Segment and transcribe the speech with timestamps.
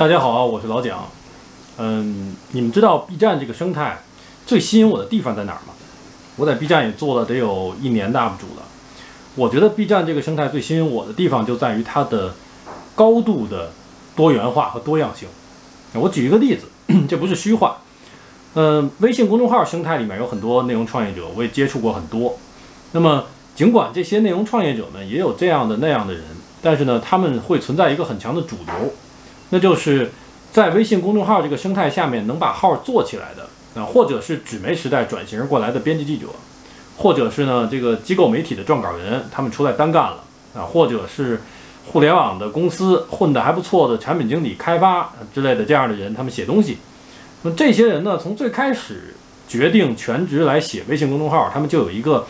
[0.00, 0.98] 大家好，我是老蒋。
[1.76, 3.98] 嗯，你们知道 B 站这个生态
[4.46, 5.74] 最吸引我的地方在哪儿吗？
[6.36, 8.62] 我在 B 站也做了得有一年的 UP 主了。
[9.34, 12.32] 我觉得 B 站这个生态最吸引我的地方就在于它的
[12.94, 13.72] 高度的
[14.16, 15.28] 多元化和多样性。
[15.92, 16.64] 我举一个例子，
[17.06, 17.82] 这不是虚话。
[18.54, 22.38] 嗯，微信公众号生态里面有很多内容创业者，我也接触过很多。
[22.92, 26.24] 那么，尽管这些内容创业者们也有这样的那样的人，
[26.62, 28.94] 但是呢，他们会存在一个很强的主流，
[29.50, 30.10] 那就是
[30.52, 36.26] 在微信公众号这个生态下面能把号做起来的啊，或者是纸媒时代转型过来的编辑记者，
[36.96, 40.24] 或者是呢这个机构媒体的撰稿人，他们出来单干了
[40.54, 41.40] 啊，或者是
[41.92, 46.78] 互联网的公司混得还不错的产品经理、开发之类的这样的人，他们写东西。
[47.42, 49.14] 那这些人呢，从最开始
[49.48, 52.26] 决定全职来写微信公众号，他们就有一个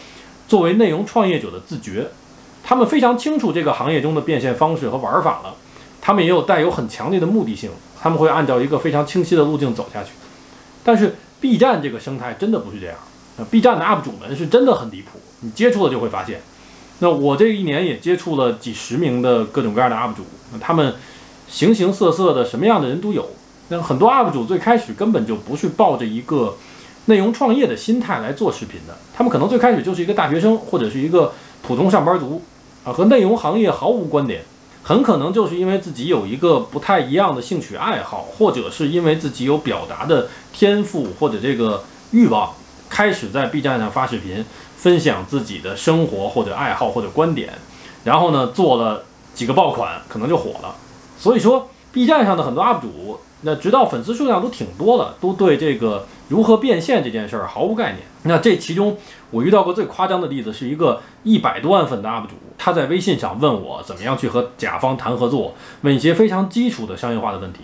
[0.46, 2.08] 作为内容创业者的自觉，
[2.62, 5.54] 他们非常清楚这个行业中的变现方式和玩法了，
[6.00, 10.10] 他们也有带有很强烈的目的性，他们会按照一个非常清晰的路径走下去。
[10.82, 12.96] 但是 B 站这个生态真的不是这样，
[13.36, 16.40] 那 B 站的 UP 主们是真的很离谱，你接触了就会发现。
[17.00, 20.94] 那我这一年也接触了几十名的各种各样的 UP 主，那他们
[21.48, 23.28] 形形色色的，什么样的人都有。
[23.68, 26.56] 那很多 UP 主最开始根本就不是抱着一个
[27.06, 32.42] 内容创业的心态来做视频的，他们可能最开始就是一个大学生或者是一个普通上班族，
[32.84, 34.42] 啊，和内容行业毫无关联，
[34.82, 42.54] 很可能就是因为自己有一个不太一样的兴趣爱好，或者是因为自己有表达的天赋或者这个欲望，
[42.88, 44.44] 开始在 B 站上发视频，
[44.76, 47.52] 分享自己的生活或者爱好或者观点，
[48.04, 50.74] 然后呢做了几个爆款，可能就火了。
[51.18, 53.20] 所以说 B 站上的很多 UP 主。
[53.42, 58.02] 那直到粉丝数量都挺多了，都对这个如何变现这件事儿毫无概念。
[58.24, 58.98] 那这其中
[59.30, 67.60] 我遇到过最夸张的例子，是一个一百多万粉的 UP 主，他在微信上问我怎么样去和甲方谈合作，问一些非常基础的商业化的问题，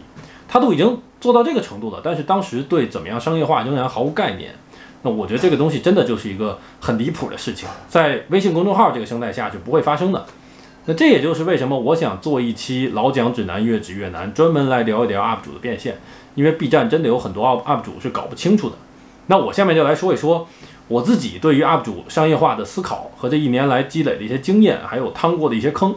[0.48, 4.54] 他都已经做到这个程度了，但是当时对怎么样商业化仍然毫无概念。
[5.02, 10.24] 那我觉得这个东西真的就是一个很离谱的事情，在微信公众号这个生态下是不会发生的。
[10.86, 15.98] 那这也就是为什么我想做一期老蒋指南越指越难，专门来聊一聊 UP 主的变现，
[16.36, 18.76] 因为 B 站真的有很多 UP UP 主是搞不清楚的。
[19.26, 20.46] 那我下面就来说一说
[20.88, 25.94] 我自己对于 UP 主商业化的思考和这一年来积累的一些经验，还有趟过的一些坑，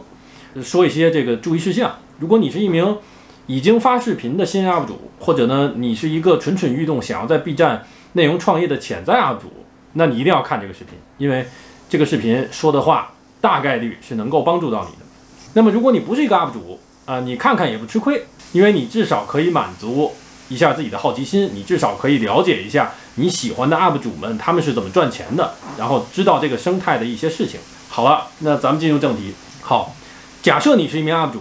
[0.62, 1.94] 说一些这个注意事项。
[2.18, 2.98] 如果你是一名
[3.46, 9.52] 已经发视频的新 UP 主，或者呢你是一个蠢蠢欲动想要在 B 站内容创业的潜在 UP 主，
[9.92, 11.46] 那你一定要看这个视频，因为
[11.88, 13.12] 这个视频说的话。
[13.42, 15.06] 大概率是能够帮助到你的。
[15.54, 20.12] 那么，如果你不是一个 UP 主啊，你看看也不吃亏，因为你至少可以满足
[20.50, 27.58] 一下自己的好奇心，你至少可以了解一下你喜欢的 UP 主们他们是怎么赚钱的，然后知道这个生态的一些事情。
[27.88, 29.32] 好了，那咱们进入正题。
[29.62, 29.94] 好，
[30.42, 31.40] 假设你是一名 UP 主，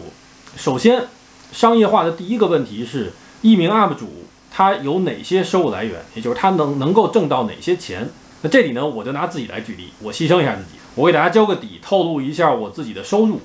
[0.56, 1.08] 首先
[1.52, 3.12] 商业化的第一个问题是，
[3.42, 8.10] 一名 UP 主他有哪些收入来源，也就是他能能够挣到哪些钱。
[8.42, 10.80] 那这里呢，我就拿自己来举例，我牺牲一下自己。
[10.96, 13.42] 我给大家交个底，透露一下我自己的收入。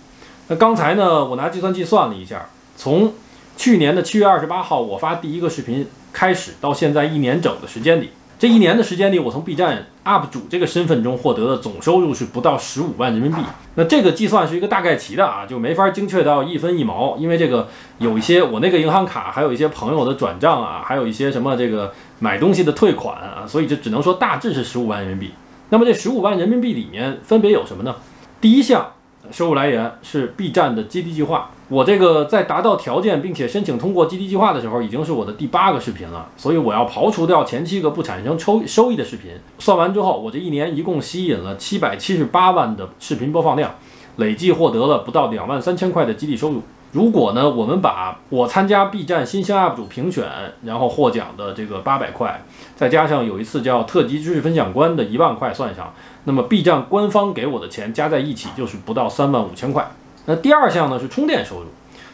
[0.48, 3.12] 那刚才呢，我拿计算器算了一下，从
[3.56, 13.38] 去年的七月二十八号我发第一个视频开始，到现在一年整的时间里，这一年的时间里，我从 B 站 UP 主这个身份中获得的总收入是不到十五万人民币。
[13.76, 25.30] 那这个计算是一个大概齐的啊，就没法精确到一分一毛，因为这个有一些我那个银行卡，还有一些朋友的转账啊，还有一些什么这个买东西的退款啊，所以就只能说大致是十五万人民币。
[25.70, 27.96] 那么这十五万人民币里面分别有什么呢？
[28.40, 28.92] 第一项
[29.30, 31.50] 收入来源是 B 站的基地计划。
[31.68, 36.28] 我这个在达到条件并且申请通过基地计划的时候，已经是我的第八个视频了。
[36.36, 43.74] 所以我要刨除掉前七个不产生抽收益的视频，算完之后，我这一年一共吸引了七百七十八万的视频播放量，
[44.16, 46.62] 累计获得了不到两万三千块的基地收入。
[46.94, 50.24] 如果呢，我们把我参加 B 站新兴 UP 主评选，
[50.62, 52.40] 然后获奖的这个八百块，
[52.76, 59.90] 再加上有一次叫特级知识分享官的一万块算上，那么 B 站官方给我的钱加在一起就是不到三万五千块。
[60.26, 61.66] 那第二项呢是充电收入，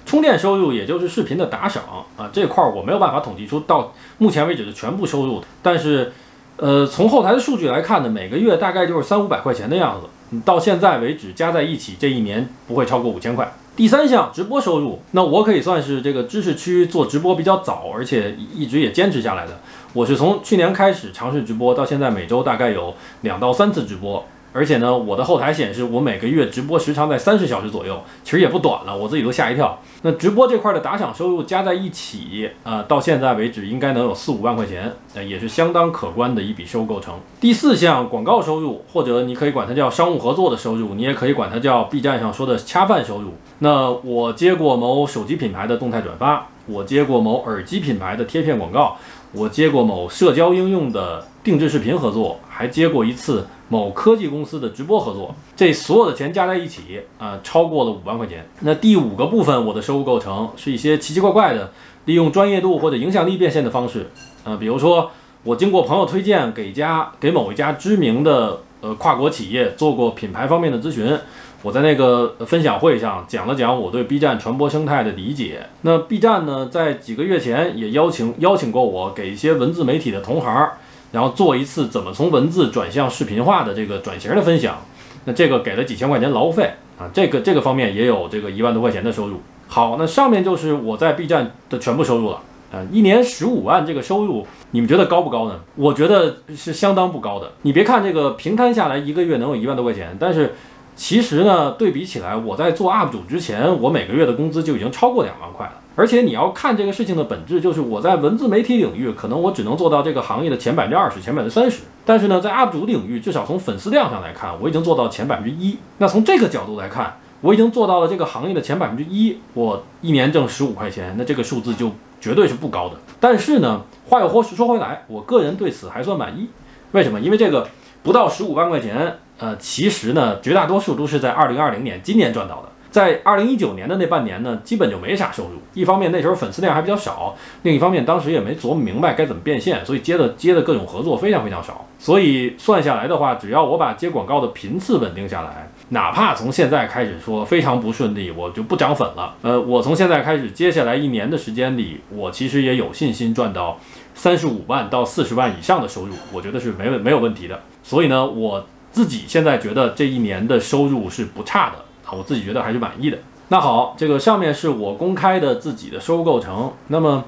[0.06, 1.82] 充电收入也就是视频的打赏
[2.16, 6.10] 啊，这块我没有办法统计出到目前为止的全部收入，但是，
[6.56, 13.52] 呃，从后台的数据来看呢，每个月大概就是三五百块钱的样子，到现在为止加在一起，这一年不会超过五千块。
[13.76, 19.58] 第三项直播收入，那我可以算是这个知识区做直播比较早，而且一直也坚持下来的。
[19.94, 24.22] 我是从去年开始尝试直播，到现在每周大概有两到三次直播。
[24.52, 29.78] 而且呢，我的后台显示我每个月直播时长在三十小时左右，其实也不短了，我自己都吓一跳。
[30.02, 37.14] 那直播这块的打赏收入加在一起，呃，到现在为止应该能有四五万块钱，呃，也是相当可观的一笔收购成。
[37.40, 43.34] 第四项广告收入，或者你可以管它叫商务合作的收入，你也可以管它叫 B 站上说的恰饭收入。
[43.60, 48.96] 那我接过某手机品牌的动态转发，我接过某耳机品牌的贴片广告，
[49.32, 53.46] 我接过某社交应用的定制视频合作，还接过一次。
[53.70, 58.44] 某科技公司的直播合作，这所有的钱加在一起，啊，超过了五万块钱。
[58.62, 61.70] 那第五个部分，我的收入构成是一些奇奇怪怪的，
[62.06, 64.10] 利用专业度或者影响力变现的方式，
[64.42, 65.12] 啊，比如说
[65.44, 71.16] 我经过朋友推荐，给家给某一家知名的呃跨国企业做过品牌方面的咨询，
[71.62, 75.64] 我在那个分享会上讲了讲我对 B 站传播生态的理解。
[75.82, 80.68] 那 B 站呢，在几个月前也邀请邀请过我，给一些文字媒体的同行。
[81.12, 84.78] 然后做一次怎么从文字转向视频化的这个转型的分享，
[85.24, 89.40] 那这个给了几千块钱劳务费啊，这个这个方面也有这个一万多块钱的收入。
[89.66, 92.40] 好，那上面就是我在 B 站的全部收入了
[92.72, 95.60] 啊，一年十五万这个收入，你们觉得高不高呢？
[95.76, 97.52] 我觉得是相当不高的。
[97.62, 100.54] 你别看这个平摊下来一个月能有一万多块钱，但是
[100.96, 105.72] 其实呢，对比起来，我在做 UP 主之前，我每个月的工资就已经超过两万块了。
[105.96, 111.82] 而且你要看这个事情的本质，就是我在文字媒体领域，可能我只能做到这个行业的前百分之二十、前百分之三十。
[112.06, 115.76] 但是呢，在 UP 主领域，至少从粉丝量上来看，我已经做到前百分之一。
[115.98, 119.38] 那从这个角度来看，我已经做到了这个行业的前百分之一。
[119.54, 121.90] 我一年挣十五块钱，那这个数字就
[122.20, 122.96] 绝对是不高的。
[123.18, 126.48] 但是呢，话又说说回来，我个人对此还算满意。
[126.92, 127.20] 为什么？
[127.20, 127.68] 因为这个
[128.02, 132.68] 不到十五万块钱，呃，其实呢，绝大多数都是在二零二零年今年赚到的。
[132.90, 135.62] 在二零一九年的那半年呢，基本就没啥收入。
[135.74, 141.86] 一方面那时候粉丝量还比较少，另一方面当时也没琢磨明白该怎么变现，所以接的接的各种合作非常非常少。
[142.00, 149.36] 所以算下来的话，只要我把接广告的频次稳定下来，哪怕从现在开始说非常不顺利，我就不涨粉了。
[149.42, 153.78] 呃，我从现在开始，接下来一年的时间里，我其实也有信心赚到
[154.16, 157.60] 三十五万到四十万以上的收入，我觉得是没问没有问题的。
[157.84, 161.76] 所以呢，我自己现在觉得这一年的收入是不差的
[162.08, 162.16] 啊。
[162.16, 163.18] 我自己觉得还是满意的。
[163.48, 166.72] 那好，这个上面是我公开的自己的收入构成。
[166.88, 167.24] 那么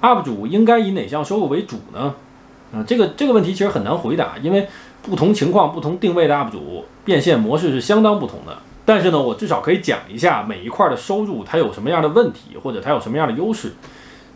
[0.00, 2.14] ，UP 主应该以哪项收入为主呢？
[2.72, 4.68] 啊，这个这个问题其实很难回答，因为
[5.02, 8.56] 不同情况、不同定位的 UP 主变现模式是相当不同的。
[8.84, 13.72] 但是呢，我至少可以讲一下每一块的收入它有什么样的问题，或者它有什么样的优势。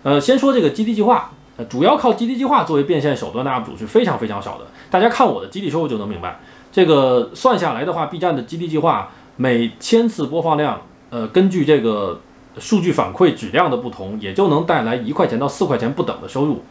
[0.03, 4.67] 呃，先说这个基地计划，呃，主要靠基地计划作为变现手段的 UP 主是非常非常少的。
[4.91, 6.41] 大家看我的基地收入就能明白，
[6.79, 9.11] 这个算下来的话，B 站的基地计划。
[9.35, 10.81] 每千次播放量，
[11.11, 12.21] 呃，根据这个
[12.61, 16.63] 数据反馈质量的不同，也就能带来一块钱到四块钱不等的收入。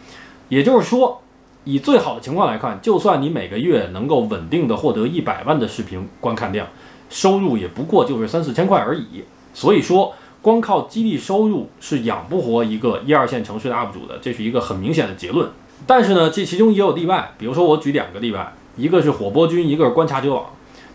[0.48, 1.21] 也就是说，
[1.65, 6.65] 以最好的情况来看，就算你每个月能够稳定的获得一百万的视频观看量，
[7.09, 9.25] 收入也不过就是三四千块而已。
[9.54, 15.50] 所以说，光靠激励收入是养不活一个一二线城市的 UP 主的，这是一个很明显的结论。
[15.86, 20.45] 但是呢，这其中也有例外，比如说我举两个例外，一个是火播君，一个是观察者网。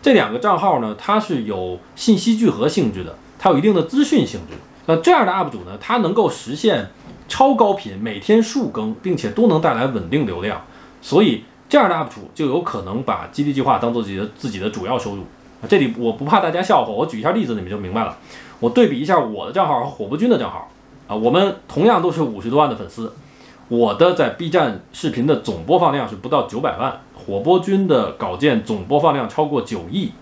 [0.01, 4.57] 这两个账号呢，它是有信息聚合性质的，它有一定的资讯性质。
[4.87, 6.91] 那这样的 UP 主呢，它能够实现
[7.29, 10.63] 超高频，每天数更，并且都能带来稳定流量。
[11.01, 15.23] 所以这样的 UP 主就有可能把基地计划当做自己的自己的主要收入。
[15.69, 18.17] 这里我不怕大家笑话，我举一下例子，你们就明白了。
[18.59, 20.69] 我对比一下我的账号和火波君的账号
[21.07, 23.13] 啊，我们同样都是五十多万的粉丝，
[23.69, 27.01] 我的在 B 站视频的总播放量是不到九百万。
[27.27, 30.13] 火播君的稿件总播放量超过九亿，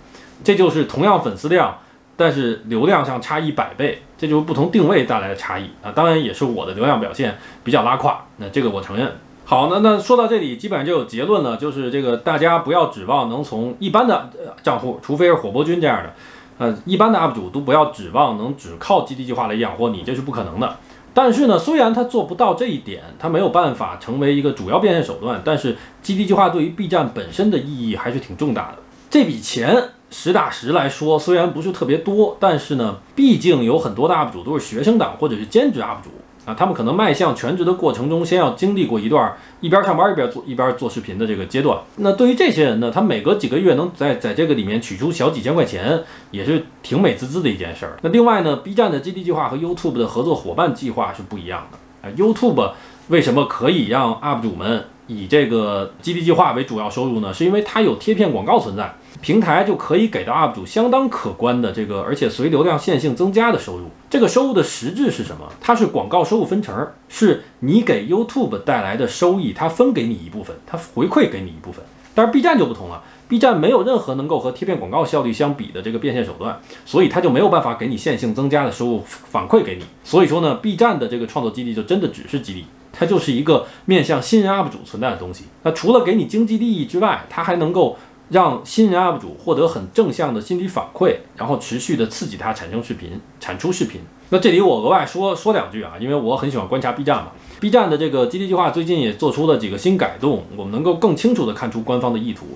[0.45, 1.79] 这就是同样粉丝量，
[2.17, 5.91] 但是流量上差一百倍，这就是不同定位带来的差异啊！
[5.95, 9.13] 当然也是我的流量表现比较拉胯，那这个我承认。
[9.45, 14.31] 好，那那说到这里，基本上就有结论了，就是这个大家不要指望能从一般的
[14.63, 16.15] 账户，除非是火播君这样的，
[16.59, 20.77] 呃，一般的 UP 主都不要指望能只靠基地计划来养活你，这是不可能的。
[21.13, 28.79] 但是呢，虽然他做不到这一点，他没有办法成为一个主要变现手段，但是基地计划对于 B 站本身的意义还是挺重大的。
[29.11, 36.11] 这笔钱实打实来说，虽然不是特别多，但是呢，毕竟有很多的 UP 主都是学生党或者是兼职 UP 主。
[36.47, 41.79] 啊，他们可能迈向全职的过程中，先要经历过一段一边上班一边做一边做视频的这个阶段。
[41.97, 47.99] 那对于这些人呢，他每隔几个月能在在这个里面取出小几千块钱，也是挺美滋滋的一件事儿。
[48.03, 52.09] 那另外呢，B 站的基地计划和 YouTube 的合作伙伴计划是不一样的。
[52.09, 52.73] 啊，YouTube
[53.09, 57.35] 为什么可以让 UP 主们以这个基地计划为主要收入呢？
[57.35, 58.95] 是因为它有贴片广告存在。
[59.21, 63.87] 平台就可以给到 UP 主相当可观的这个，而且随流量线性增加的收入。
[64.09, 65.47] 这个收入的实质是什么？
[65.61, 71.85] 它是广告收入分成，是你给 YouTube 带来的收益，它分给你一部分，它回馈给你一部分。
[72.13, 79.85] 但是 B 站就不同了 B 站没有任何能够和贴片广告效率相比的这个变现手段，所以它就没有办法给你线性增加的收入反馈给你。
[80.03, 85.45] 所以说呢，B 站的这个创作激励就真的只是激励，它就是一个面向新人 UP 主存在的东西。
[85.63, 87.97] 那除了给你经济利益之外，它还能够
[88.31, 94.01] 让新人 UP 主获得很正向的心理反馈，然后持续的刺激他产生视频、产出视频。
[94.29, 97.33] 那这里我额外说说两句啊，因为我很喜欢观察 B 站嘛。
[97.59, 102.47] B 站的这个激励计划最近也做出了几个新改动，我们能够更清楚的看出官方的意图。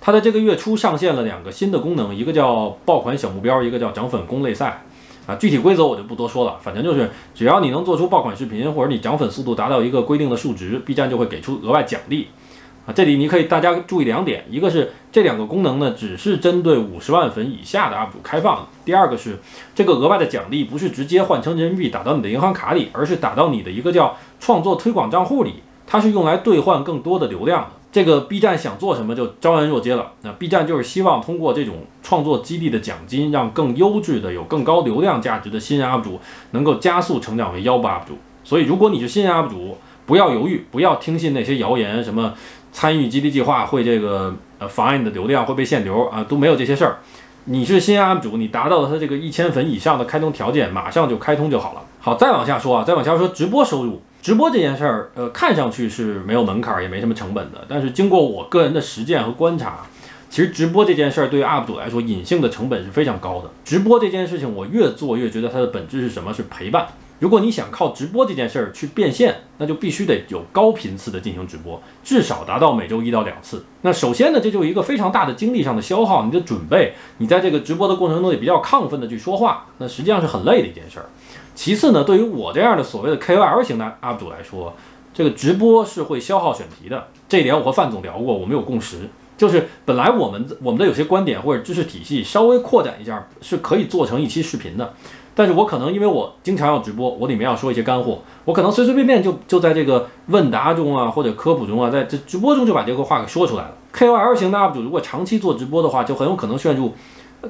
[0.00, 4.82] 它在这个月初上线了两个新的功能，一个叫爆款小目标，一个叫涨粉攻擂赛。
[5.26, 12.28] 啊，具体规则我就不多说了，反正就是只要你能做出爆款视频，或者你涨粉速度达到一个规定的数值，B 站就会给出额外奖励。
[12.88, 19.38] 啊，这里你可以大家注意两点，一个是这两个功能呢，只是针对五十万粉以下的 UP 主开放的；第二个是
[19.74, 27.68] 这个额外的奖励不是直接换成人民币打到你的银行卡里，而是打到你的一个叫创作推广账户里，它是用来兑换更多的流量的。
[27.92, 30.12] 这个 B 站想做什么就昭然若揭了。
[30.22, 36.18] 那 B 站就是希望通过这种创作激励的奖金，让更优质的、有更高流量价值的新人 UP 主
[36.52, 38.16] 能够加速成长为腰部 UP 主。
[38.44, 39.76] 所以，如果你是新人 UP 主，
[40.06, 42.32] 不要犹豫，不要听信那些谣言，什么。
[42.72, 46.98] 参与激励计划会这个呃妨碍你的流量会被限流啊，都没有这些事儿。
[47.44, 51.82] 你是新 UP 主，你达到了他这个一千粉以上的开通条件，马上就开通就好了。
[51.98, 54.02] 好，再往下说啊，再往下说直播收入。
[54.20, 57.64] 直播这件事儿，呃，看上去是没有门槛儿，也没什么成本的。
[57.66, 59.86] 但是经过我个人的实践和观察，
[60.28, 63.48] 其实直播这件事儿对于 UP 主来说，隐性的成本是非常高的。
[63.64, 66.34] 直播这件事情，我越做越觉得它的本质是什么？
[66.34, 66.86] 是陪伴。
[67.18, 73.64] 如果你想靠直播这件事儿去变现，那就必须得有高频次的进行直播，至少达到每周一到两次。
[73.82, 81.06] 那首先呢，这就一个非常大的精力上的消耗，你的准备，你在这个直播的过程中也比较亢奋的去说话，那实际上是很累的一件事儿。
[81.56, 84.74] 其次呢，对于我这样的所谓的 KOL 型的 UP 主来说，
[85.12, 87.08] 这个直播是会消耗选题的。
[87.28, 94.94] 这一点我和范总聊过，我们有共识，就是本来我们我们的有些观点或者知识体系稍微扩展一下，是可以做成一期视频的。
[95.38, 103.74] 但是我可能因为我经常要直播，我里面要说一些干货，我可能随随便便就就在这个问答中啊，或者科普中啊，在这直播中就把这个话给说出来了。
[103.94, 106.92] KOL 型的 UP 主如果长期做直播的话，就很有可能陷入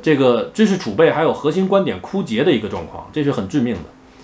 [0.02, 3.80] 这个知识储备还有核心观点枯竭的一个状况，这是很致命的。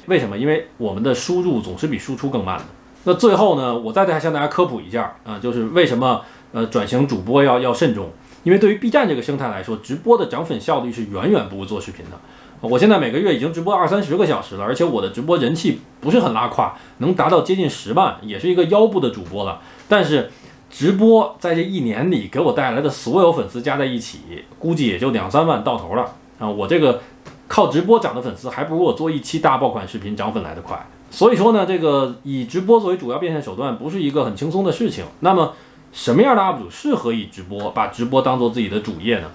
[0.08, 0.36] 为什么？
[0.36, 2.64] 因为我们的输入总是比输出更慢的。
[3.04, 6.20] 那最后呢，我再再向大家科普一下啊，就是为什么
[6.52, 8.10] 呃转型主播要要慎重？
[8.42, 12.18] 因为对于 B 站这个生态来说，直播的涨粉效率是远远不如做视频的。
[12.66, 19.60] 我现在每个月已经直播二三十个小时了，而且我的直播人气不是很拉胯，能达到接近十万，也是一个腰部的主播了。
[19.86, 20.30] 但是
[20.70, 24.20] 直播在这一年里给我带来的所有粉丝加在一起，
[24.58, 26.48] 估计也就两三万到头了啊！
[26.48, 27.02] 我这个
[27.46, 30.86] 靠直播涨的粉丝，还不如我做一期大爆款视频涨粉来的快。
[31.10, 35.04] 所以说呢，这个以直播作为主要变现手段，不是一个很轻松的事情。
[35.20, 35.52] 那么
[35.92, 39.30] 什么样的 UP 主适合以直播把直播当做自己的主业呢？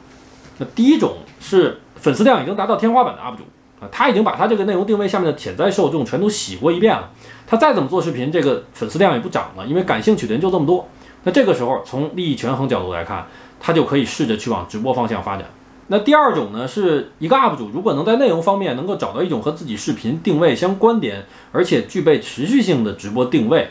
[0.58, 1.80] 那第一种是。
[2.00, 3.44] 粉丝量已经达到天花板的 UP 主
[3.80, 7.10] 啊，他已经把他这个内容定位下面的潜在受众全都洗过一遍了。
[7.48, 10.88] 他再怎么做视频，这个粉丝量也不涨了，因为感兴趣的人就这么多。
[11.24, 13.26] 那这个时候，从利益权衡角度来看，
[13.60, 15.46] 他就可以试着去往直播方向发展。
[15.88, 23.70] 那第二种呢，是一个 UP 主如果能在内容方面能够找到一种和自己视频定位相关联，而且具备持续性的直播定位，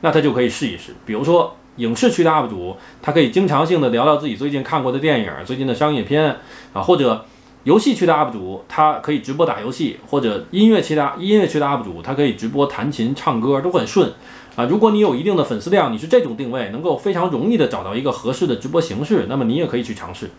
[0.00, 0.94] 那他就可以试一试。
[1.06, 6.36] 比如说影视区的 UP 主，他可以经常性的聊聊自己最近看过的电影、最近的商业片
[6.72, 7.24] 啊，或者。
[7.64, 14.10] 游戏区的 UP 主，他可以直播打游戏；或者音乐区的音乐区的 UP 主，他可以直播弹琴、唱歌，都很顺
[14.56, 14.64] 啊。
[14.64, 20.30] 如果你有一定的粉丝量，你是这种定位，能够非常容易的找到一个合适的直播形式，那么你也可以去尝试。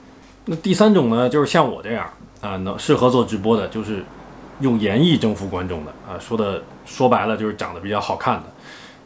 [0.46, 2.10] 那第三种呢，就是像我这样
[2.42, 4.04] 啊，能适合做直播的，就是
[4.62, 6.18] 用演绎征服观众的啊。
[6.20, 8.44] 说的说白了，就是长得比较好看的。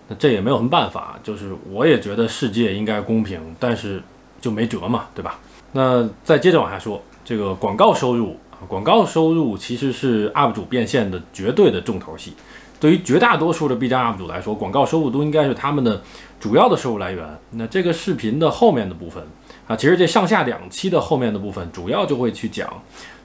[0.07, 4.01] 那这也没有什么办法，就是我也觉得世界应该公平，但是
[4.39, 5.37] 就没辙嘛，对吧？
[5.73, 7.03] 那再接着往下说。
[7.25, 12.33] 这个广告收入啊，广告收入其实是 UP 主变现的绝对的重头戏。
[12.79, 16.01] 对于绝大多数的 B 站 UP 主来说，广告收入都应该是他们的
[16.39, 17.27] 主要的收入来源。
[17.51, 19.23] 那这个视频的后面的部分
[19.67, 22.71] 啊，其实这上下两期的后面的部分，主要就会去讲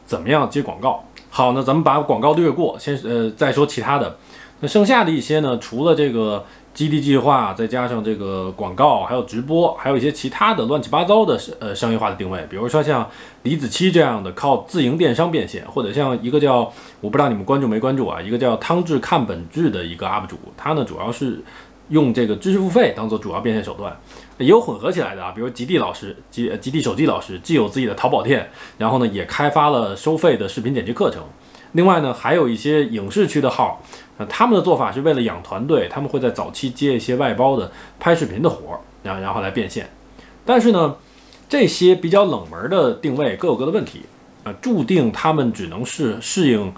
[0.07, 1.05] 怎么样接广告。
[1.29, 4.17] 好，那咱们把广告略过，先呃再说其他的。
[4.61, 6.43] 那剩下的一些呢，除了这个。
[6.73, 13.09] 基地计划，再加上这个广告，还有直播，还有一些其他的乱七八糟的呃商业化的定位，比如说像
[13.43, 21.43] 李子柒这样的靠自营电商变现，或者像一个叫我不知道你们关注没关注啊，一个叫汤志看本质的一个 UP 主，他呢主要是
[21.89, 23.95] 用这个知识付费当做主要变现手段，
[24.39, 28.49] 也有混合起来的啊，比如极地老师，极极地手机老师既有自己的淘宝店，
[28.79, 31.25] 然后呢也开发了收费的视频剪辑课程。
[31.73, 33.81] 另外呢，还有一些影视区的号，
[34.21, 39.89] 那他们的做法是为了养团队，他们会在早期接一些外包的拍视频的活儿，然后然后来变现。
[40.45, 40.95] 但是呢，
[41.49, 44.03] 这些比较冷门的定位各有各的问题
[44.45, 46.71] 啊，注定他们只能适适应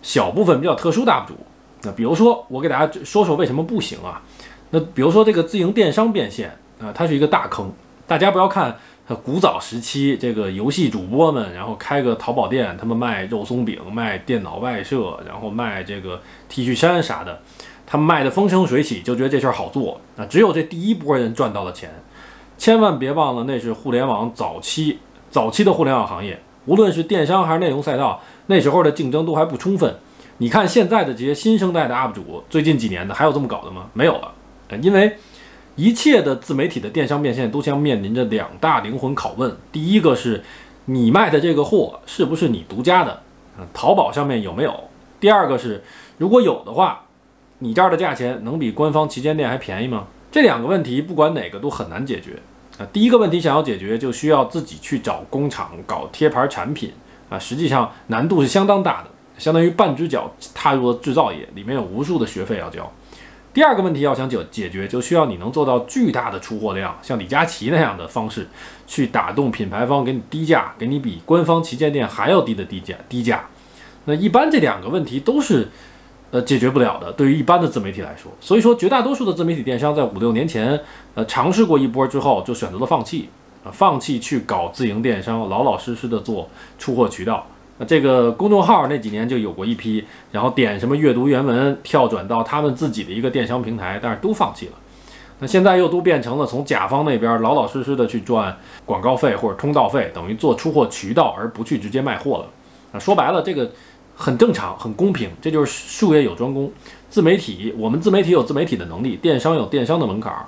[0.00, 1.34] 小部分比较特殊的 UP 主。
[1.82, 4.22] 那比如说，我给大家说说为什么不行啊？
[4.70, 7.70] 那比如说这个自营电商变现啊，它是一个大坑。
[8.06, 8.74] 大家不要看
[9.14, 17.40] 古早时期这个游戏主播们，然后开个淘宝店，他们卖肉松饼、卖电脑外设，然后卖这个 T 恤衫啥的，
[17.86, 20.26] 他们卖的风生水起，就觉得这事儿好做啊。
[20.26, 21.90] 只有这第一波人赚到了钱，
[22.58, 24.98] 千万别忘了那是互联网早期
[25.30, 29.96] 早期的互联网行业，无论是电商还是内容赛道，那时候的竞争都还不充分。
[30.36, 33.86] 你看现在的这些新生代的 UP 主，最近几年的还有这么搞的吗？
[33.94, 34.32] 没有了，
[34.82, 35.16] 因为
[35.78, 39.56] 一切的自媒体的电商变现都将面临着两大灵魂拷问。
[39.70, 40.42] 第一个是，
[40.86, 43.22] 你卖的这个货是不是你独家的？
[43.72, 44.74] 淘宝上面有没有？
[45.20, 45.84] 第二个是，
[46.16, 47.04] 如果有的话，
[47.60, 50.08] 你这儿的价钱能比官方旗舰店还便宜吗？
[50.32, 52.32] 这两个问题不管哪个都很难解决
[52.76, 52.84] 啊。
[52.92, 56.92] 第一个问题想要解决，就需要自己去找工厂搞贴牌产品
[57.28, 59.10] 啊，实际上难度是相当大的。
[59.38, 62.92] 相当于半只脚踏入了制造业，里面有无数的学费要交。
[63.58, 68.46] 第二个问题要想解解决，就需要你能做到巨大的出货量，像李佳琦那样的方式，
[68.86, 73.46] 去打动品牌方给你低价，给你比官方旗舰店还要低的低价低价。
[74.04, 75.68] 那一般这两个问题都是
[76.30, 78.30] 呃解决不了的，对于一般的自媒体来说。
[78.40, 80.80] 所以说，绝大多数的自媒体电商在五六年前
[81.16, 83.28] 呃尝试过一波之后，就选择了放弃
[83.64, 86.48] 啊，放弃去搞自营电商，老老实实的做
[86.78, 87.44] 出货渠道。
[87.78, 94.72] 那这个公众号那几年就有过一批，然后点什么阅读原文，跳转到他们自己的一个电商平台，但是都放弃了。
[95.40, 102.46] 那现在又都变成了从甲方那边老老实实的去赚广告费或者通道费，等于做出货渠道，而不去直接卖货了。
[102.92, 103.70] 啊，说白了，这个
[104.16, 106.68] 很正常，很公平，这就是术业有专攻。
[107.08, 110.44] 自媒体，我们自媒体有自媒体的能力，电商有电商的门槛儿，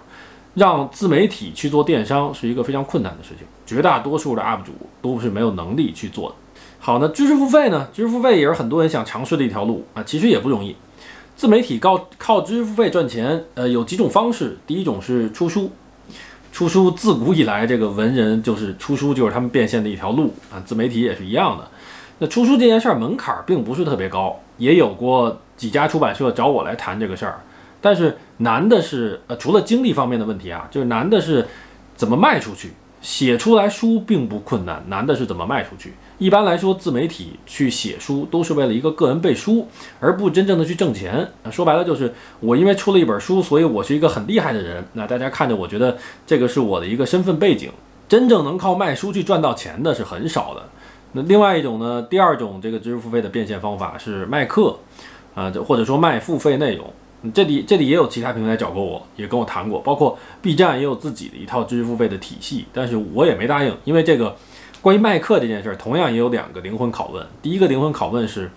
[0.54, 6.34] 让自媒体去做电商是一个非常困难的事情，绝大多数的 UP 主都是没有能力去做的。
[6.82, 7.88] 好，那知识付费呢？
[7.92, 10.75] 知识付费也是很多人想尝试的一条路啊，其实也不容易。
[11.37, 14.56] 自媒体靠靠知识付费赚钱，呃，有几种方式。
[14.66, 15.70] 第一种是出书，
[16.50, 20.56] 出书自古以来，这个文人就是出书就是他们变现的一条路啊。
[20.64, 21.68] 自媒体也是一样的。
[22.18, 27.40] 那出书这件事儿门槛并不是特别高，也有过几家出版社找我来谈这个事儿，
[27.82, 31.46] 但是难的是，呃，除了精力方面的问题啊，就是难的是
[31.94, 32.73] 怎么卖出去。
[33.00, 35.95] 写出来书并不困难，难的是怎么卖出去。
[36.19, 39.67] 一般来说，自媒体去写书都是为了一个个人背书，
[40.00, 41.26] 而不真正的去挣钱。
[41.50, 44.84] 说白了就是我因为出了一本书，所以我是一个很厉害的人。
[44.93, 47.71] 那大家看着，我觉得这个是我的一个身份背景。
[48.06, 50.63] 真正能靠卖书去赚到钱的是很少的。
[51.13, 54.76] 那另外一种呢，第二种这个知识付费的变现方法是卖课，
[55.34, 56.93] 啊，或者说卖付费内容。
[57.35, 64.35] 这里这里也有其他平台找过我，也跟我谈过，包括 B 站也有自己的一套知识付费的体系，但是我也没答应，因为这个
[64.80, 67.26] 关于卖课这件事儿，同样也有两个灵魂拷问。
[67.43, 68.50] 第一个灵魂拷问是，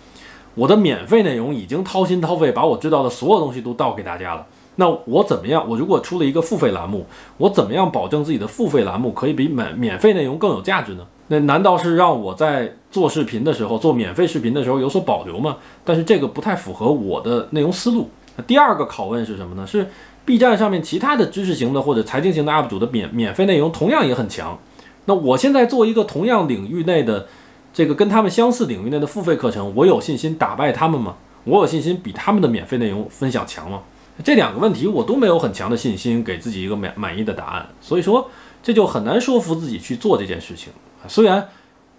[0.55, 4.45] 我的免费内容已经掏心掏肺把我知道的所有东西都倒给大家了，
[4.77, 5.67] 那我怎么样？
[5.69, 7.05] 我如果出了一个付费栏目，
[7.37, 11.05] 我怎么样保证自己的付费栏目可以比免免费内容更有价值呢？
[11.27, 15.57] 那难道是让我在做视频的时候，做免费视频的时候有所保留吗？
[15.83, 18.09] 但是这个不太符合我的内容思路。
[18.41, 19.67] 第二个拷问是什么呢？
[19.67, 19.87] 是
[20.25, 24.57] B 站上面其他的知识型的或者财经型的 UP 主的免免费内容同样也很强。
[25.05, 27.27] 那我现在做一个同样领域内的
[27.73, 31.15] 这个跟他们相似领域内的付费课程，我有信心打败他们吗？
[31.43, 33.81] 我有信心比他们的免费内容分享强吗？
[34.23, 38.29] 这两个问题我都没有很强的信心给自己一个满满意的答案，所以说
[38.63, 40.71] 这就很难说服自己去做这件事情。
[41.07, 41.49] 虽然，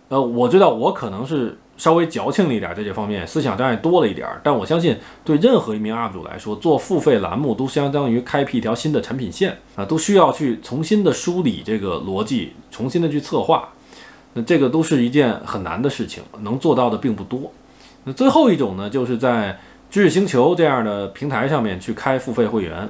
[0.09, 1.59] 呃，我知道我可能是。
[1.77, 13.69] 稍微矫情了一点，在这方面思想障碍多了一点，但我相信对任何一名 UP 主来说，做付费栏目都相当于开辟一条新的产品线啊，都需要去重新的梳理这个逻辑，重新的去策划，
[14.35, 17.51] 那这个都是一件很难的事情，能做到的并不多。
[18.05, 19.59] 那最后一种呢，就是在
[19.91, 22.89] 知识星球这样的平台上面去开付费会员，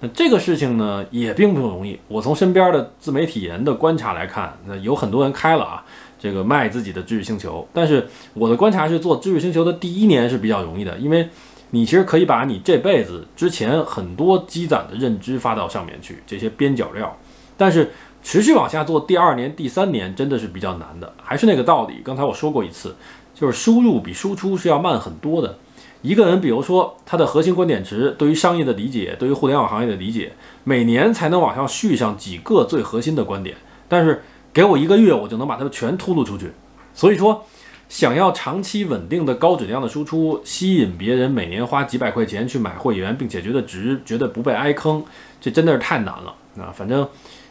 [0.00, 1.98] 那这个事情呢也并不容易。
[2.08, 5.84] 我从身边的自媒体人的观察来看，那有很多人开了啊。
[6.24, 11.28] 这个卖自己的知识星球，但是我的观察是，做知识星球的第一年是比较容易的，因为
[11.68, 17.14] 你其实可以把你这辈子之前很多积攒的认知发到上面去，这些边角料。
[17.58, 17.90] 但是
[18.22, 21.12] 持续往下做，第二年、第三年真的是比较难的。
[21.22, 22.96] 还是那个道理，刚才我说过一次，
[23.34, 25.58] 就是输入比输出是要慢很多的。
[26.00, 30.32] 一个人，比如说他的核心观点值，对于商业的理解，对于互联网行业的理解，
[30.64, 33.54] 每年才能往上续上几个最核心的观点，
[33.86, 34.22] 但是。
[34.54, 36.52] 给我一个月，我就能把它们全吐露出去。
[36.94, 37.44] 所以说，
[37.88, 45.04] 想要长期稳定的高质量的输出，吸引别人每年花几百块钱去买会员，并且觉得值，觉得不被挨坑，
[45.40, 46.72] 这真的是太难了啊！
[46.72, 47.06] 反正，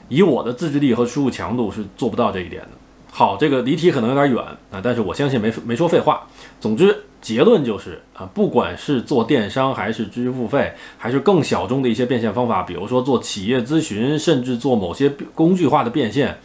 [0.08, 2.70] 以我的自制力和输入强度是做不到这一点的。
[3.12, 6.26] 好，这个离题可能有点远啊，但是我相信没没说废话。
[6.60, 16.40] 总之，结论就是啊，不管是做电商，还是知识付费，还是更小众的一些变现方法，比如说做企业咨询，甚至做某些工具化的变现，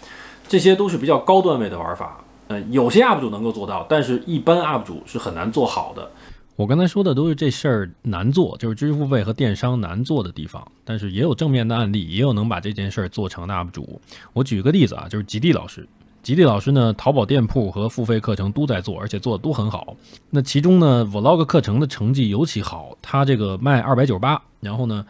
[0.48, 2.24] 这些都是比较高段位的玩法。
[2.48, 6.10] 嗯，有些 UP 主能够做到，但是一般 UP 主是很难做好的。
[6.56, 10.66] 我刚才说的都是这事儿难做，就是知识付费和电商难做的地方。
[10.84, 14.00] 但是也有正面的案例，也有能把这件事儿做成的 UP 主。
[14.32, 15.86] 我举个例子啊，就是极地老师。
[16.20, 19.94] 吉地老师呢，淘宝店铺和付费课程都在做，而且做的都很好。
[20.30, 25.06] 那其中呢，Vlog 课程的成绩尤其好，他这个卖二百九十八，然后呢，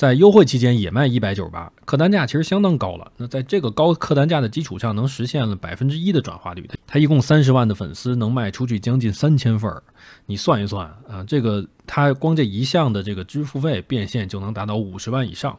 [0.00, 3.12] 在优惠期间也卖一百九十八，客单价其实相当高了。
[3.18, 6.66] 那在这个高客单价的基础上，能实现了百分之一的转化率。
[6.86, 9.82] 他一共三十万的粉丝，能卖出去将近三千份儿。
[10.24, 15.58] 你算一算啊，这个他光这一项的这个支付费变现就能达到五十万以上。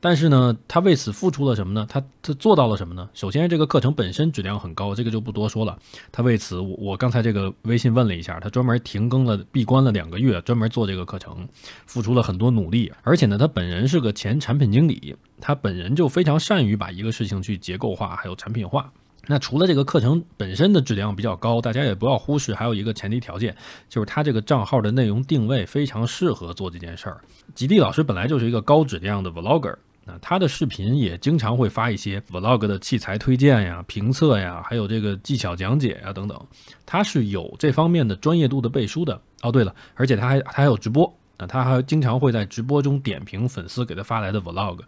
[0.00, 1.84] 但是呢，他为此付出了什么呢？
[1.88, 3.08] 他他做到了什么呢？
[3.14, 5.76] 首先，这个课程本身质量很高，这个就不多说了。
[6.12, 11.48] 他为此，我我刚才这个微信问了一下，他专门停更了、闭关了两个月，专门做这个课程，
[11.86, 12.92] 付出了很多努力。
[13.02, 18.92] 而且呢，他本人是个前产品经理，他本人就非常善于把一个事情去结构化，还有产品化。
[19.30, 23.54] 那除了这个课程本身的质量比较高，大家也不要忽视，还有一个前提条件，
[23.88, 27.20] 就是他这个账号的内容定位非常适合做这件事儿。
[27.54, 29.74] 吉地老师本来就是一个高质量的 vlogger。
[30.22, 36.40] 他的视频也经常会发一些 vlog 的器材推荐呀、评测呀，还有这个技巧讲解呀等等，
[36.86, 39.20] 他是有这方面的专业度的背书的。
[39.42, 44.80] 哦，对了，而且他还他还有直播，那他还经常会在直播中点评粉丝给他发来的 vlog，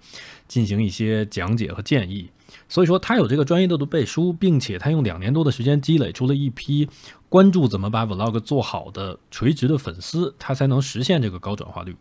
[0.48, 2.30] 进行一些讲解和建议。
[2.68, 6.88] 所以说他有这个专业度的背书，并且他用两年多的时间积累出了一批
[7.28, 11.94] 关注怎么把 vlog 做好的垂直的粉丝，他才能实现这个高转化率。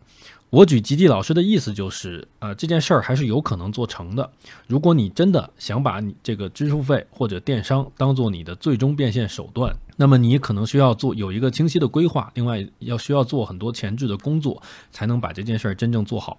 [0.51, 4.27] 我举吉地老师的意思就是，呃，这件事儿还是有可能做成的。
[4.65, 14.59] 如果你真的想把你这个支付费或者电商当做你的最终变现手段，那么你可能需要做有一个清晰的规划，另外要需要做很多前置的工作，
[14.91, 16.35] 才能把这件事儿真正做好。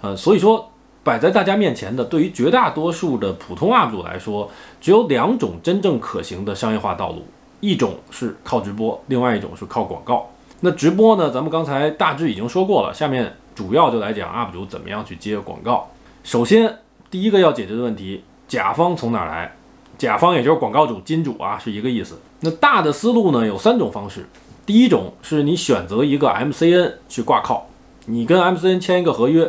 [0.00, 0.68] 呃，所以说
[1.04, 7.24] 摆在大家面前的，对于绝大多数的普通 UP 主来说，只有两种真正可行的商业化道路，
[7.60, 10.28] 一种是靠直播，另外一种是靠广告。
[10.58, 13.32] 那直播呢，咱们刚才大致已经说过了，下面。
[13.54, 15.90] 主要就来讲 UP 主怎么样去接广告。
[16.24, 16.78] 首先，
[17.10, 19.54] 第一个要解决的问题，甲方从哪儿来？
[19.98, 22.18] 甲方也就是广告主、金主啊，是一个意思。
[22.40, 24.26] 那大的思路呢，有三种方式。
[24.64, 27.66] 第一种是你选择一个 MCN 去挂靠，
[28.06, 29.48] 你跟 MCN 签一个合约，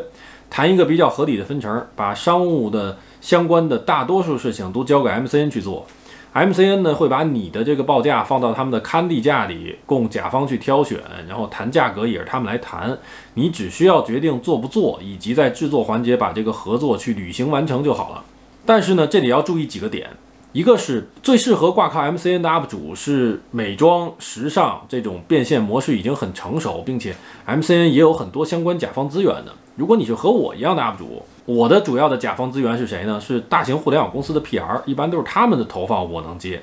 [0.49, 5.85] 谈一个比较合理的分成，把商务的相关的大多数事情都交给 MCN 去做。
[6.33, 12.97] MCN 呢会把你的这个报价放到他们的刊地价里，供甲方去挑选，然后谈价格也是他们来谈，
[13.35, 18.23] 你只需要决定做不做，以及在制作环节把这个合作去履行完成就好了。
[18.65, 20.09] 但是呢，这里要注意几个点，
[20.53, 27.15] 一个是最适合挂靠 MCN 的 UP 主是美妆、时尚这种变现模式已经很成熟，并且
[27.45, 29.53] MCN 也有很多相关甲方资源的。
[29.75, 33.19] 如果你是和我一样的 UP 主，我的主要的甲方资源是谁呢？
[33.19, 36.61] 是大型互联网公司的 PR，一般都是他们的投放我能接，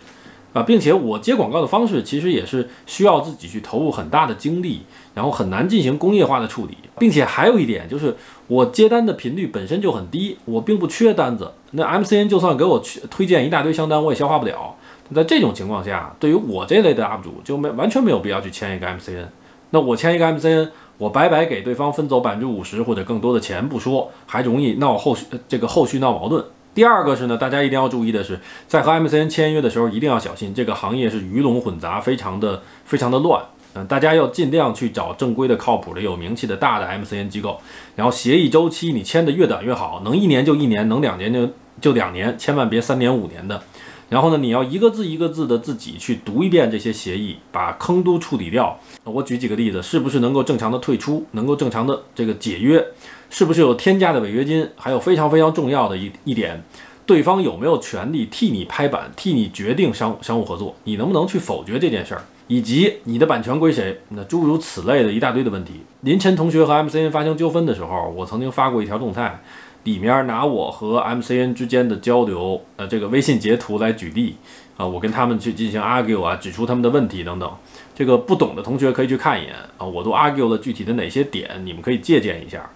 [0.55, 4.81] 啊，并且我接广告的方式其实也是需要自己去投入很大的精力，
[5.15, 8.17] 然后很难进行工业化的处理，并且还有一点就是
[8.47, 14.75] 我接单的频率本身就很低，我并不缺单子，那 MCN 就算给我去推荐一大堆商单，我也消化不了。
[15.15, 19.27] 在这种情况下，对于我这类的 UP 主就没完全没有必要去签一个 MCN，
[19.69, 20.71] 那我签一个 MCN。
[21.01, 26.45] 我白白给对方分走百分之五十或者更多的钱不说，还容易闹后续这个后续闹矛盾。
[26.75, 33.43] 第二个是呢，大家一定要注意的是，在和 MCN 签约的时候一定要小心，这个行业是鱼龙混杂，非常的非常的乱。
[33.73, 37.59] 嗯，大家要尽量去找正规的、靠谱的、有名气的大的 MCN 机构。
[37.97, 41.49] 然后协议周期你签的越短越好，能一年就一年，能两年就
[41.81, 43.63] 就两年，千万别三年五年的。
[44.11, 48.79] 然后呢，你要一个字一个字的自己去读一遍这些协议，把坑都处理掉。
[49.05, 52.85] 我举几个例子，是不是能够正常的退出，能够正常的这个解约，
[53.31, 54.69] 是不是有天价的违约金？
[54.77, 56.61] 还有非常非常重要的一一点，
[57.07, 60.75] 对方有没有权利替你拍板，替你决定商商务合作？
[60.83, 62.25] 你能不能去否决这件事儿？
[62.49, 64.01] 以及你的版权归谁？
[64.09, 65.83] 那诸如此类的一大堆的问题。
[66.01, 69.41] 林晨同学和 MCN 发生纠纷的时候，我曾经发过一条动态。
[69.85, 74.37] 里面拿我和 MCN 之间的交流，呃，这个微信截图来举例，
[74.77, 77.51] 啊，我跟他们去进行 argue 啊，指出他们的问题等等。
[77.95, 82.69] 这个不懂的同学可以去看一眼啊，我都 argue 了具体的哪些点，你们可以借鉴一下。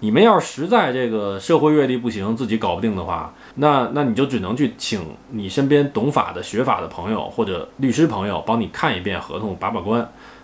[0.00, 10.00] 你们要是实在这个社会阅历不行，自己搞不定的话，那那你就只能去请你身边懂法的、学法的朋友或者律师朋友帮你看一遍合同，把把关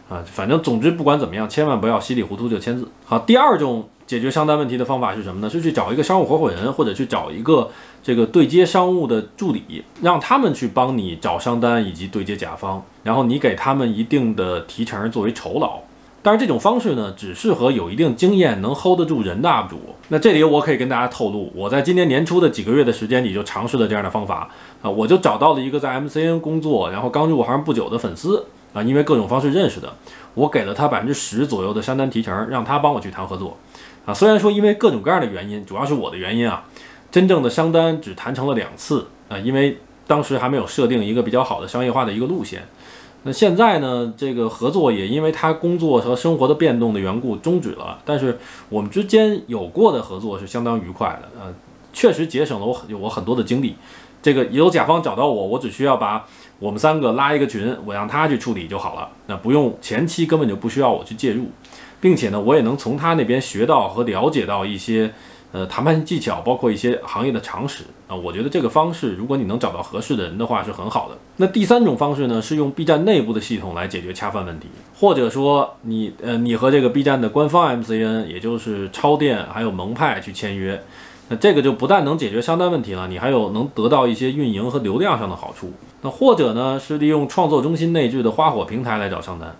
[0.09, 0.23] 啊。
[0.25, 2.89] 反正总之不管怎么样，千万不要稀里糊涂就签字。
[3.05, 3.89] 好，第二种。
[4.11, 5.49] 解决商单问题的方法是什么呢？
[5.49, 7.71] 是去找一个商务合伙人，或者去找一个
[8.03, 15.79] 这个对接商务的助理，让他们去帮你找商单以及对接甲方，然后你给他们一定的提成作为酬劳。
[16.23, 19.79] 但是，这种方式呢，只适合有一定经验、能 hold 得住人的 UP 主。
[20.09, 24.51] 那这里我可以跟大家透露，我在今年年初的几个月的时间里就尝试了这样的方法
[24.83, 29.95] 啊，我就找到了一个在 MCN 工作，然后刚入行不久的粉丝啊，因为各种方式认识的，
[30.35, 33.57] 我给了他百分之十左右的商单提成，让他帮我去谈合作
[34.11, 34.15] 啊。
[34.15, 36.65] 虽然说因为各种各样的原因，主要是我的原因啊，
[37.11, 42.67] 真正的商单只谈成了两次啊，因为当时还没有设定一个比较好的商业化的一个路线。
[43.23, 44.15] 那现在呢？
[44.17, 47.99] 这个合作也因为他工作和生活的变动的缘故终止了。
[48.03, 48.39] 但是
[48.71, 51.55] 我们之间有过的合作是相当愉快的，呃，
[51.93, 53.77] 确实节省了我很我很多的精力。
[54.23, 56.27] 这个有甲方找到我，我只需要把
[56.59, 59.07] 我们三个拉一个群，我让他去处理就好了。
[59.27, 61.51] 那不用前期根本就不需要我去介入，
[62.01, 65.13] 并且呢，我也能从他那边学到和了解到一些。
[65.53, 71.19] 呃，谈判技巧包括一些行业的常识啊，我觉得这个方式，如果你能找到合适的人的话，是很好的。
[71.39, 80.81] 那第三种方式呢，是用 B 站内部的系统来解决恰饭问题，或者说你呃，你和这个 B 站的官方 MCN，也就是超店还有萌派去签约，
[81.29, 85.73] 那这个就不但能解决商单问题了，你还有能得到一些运营和流量上的好处。
[86.03, 89.57] 那或者呢，是利用创作中心内置的花火平台来找商单。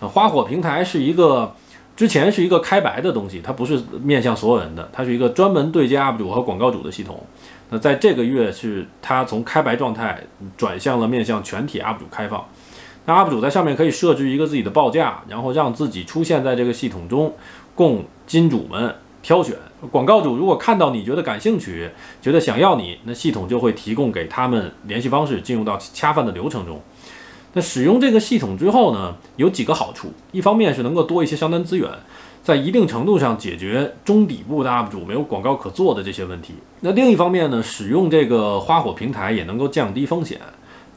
[0.00, 1.54] 那花火平台是一个。
[1.96, 7.24] 之前是一个开白的东西，它不是面向所有人的，它是一个专门对接 UP 主和广告主的系统。
[7.70, 10.22] 那在这个月是它从开白状态
[10.56, 12.44] 转向了面向全体 UP 主开放。
[13.06, 17.32] 那 UP 主在上面可以设置一个自己的报价，然后让自己出现在这个系统中，
[17.74, 19.54] 供金主们挑选。
[19.90, 26.80] 广告主如果看到你觉得感兴趣，觉得想要你，那系统就会提供给他们联系方式，进入到恰饭的流程中。
[27.54, 30.12] 那使用这个系统之后呢，有几个好处。
[30.32, 31.88] 一方面是能够多一些商单资源，
[32.42, 36.54] 在一定程度上解决中底部的 UP 主没有广告可做的这些问题。
[36.80, 40.40] 那另一方面呢，使用这个花火平台也能够降低风险，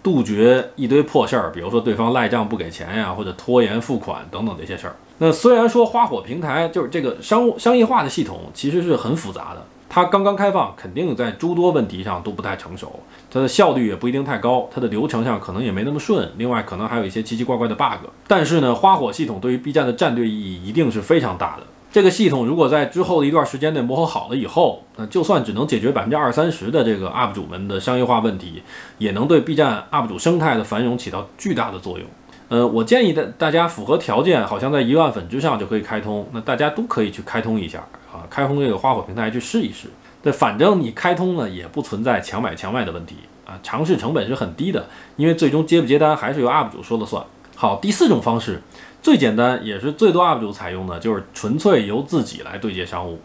[0.02, 4.96] 杜绝一堆破事儿，比如说对方赖账不给钱呀，或者拖延付款等等这些事儿。
[5.20, 9.64] 那虽然说花火平台就是这个商务商业化的系统，其实是很复杂的。
[9.90, 13.00] 它刚刚开放，肯定在诸多问题上都不太成熟，
[13.32, 16.30] 它的效率也不一定太高，它的流程上可能也没那么顺。
[16.38, 18.08] 另外，可能还有一些奇奇怪怪的 bug。
[18.28, 21.64] 但是呢，花火系统对于 B 站的战略意义一定是非常大的。
[21.90, 28.62] 这个系统如果在之后的一段时间内磨合好了以后，那就算只能解决百分之二三十的这个 UP 主们的商业化问题，
[28.98, 32.06] 也能对 B 站 UP 主生态的繁荣起到巨大的作用。
[32.50, 37.84] 呃，我建议大大家符合条件，好像在一万粉之上就可以开通，那大家都可以去开通一下。
[38.18, 39.88] 啊，开通这个花火平台去试一试，
[40.24, 47.24] 对，反正你开通了也不存在强买强卖的问题啊，尝试成本是很低的，因为最终接不接单还是由 UP 主说了算。
[47.56, 48.62] 好，第四种方式
[49.02, 53.20] 最简单也是最多 UP 主采用的，就是纯粹由自己来对接商务